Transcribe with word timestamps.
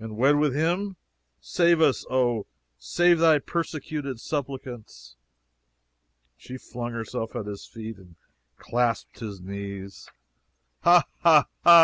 and 0.00 0.16
wed 0.16 0.34
with 0.34 0.52
him! 0.52 0.96
Save 1.40 1.80
us, 1.80 2.04
O, 2.10 2.44
save 2.76 3.20
thy 3.20 3.38
persecuted 3.38 4.18
suppliants!" 4.18 5.14
She 6.36 6.58
flung 6.58 6.90
herself 6.90 7.36
at 7.36 7.46
his 7.46 7.64
feet 7.66 7.96
and 7.96 8.16
clasped 8.58 9.20
his 9.20 9.40
knees. 9.40 10.10
"Ha! 10.80 11.04
ha! 11.20 11.44
ha!" 11.62 11.78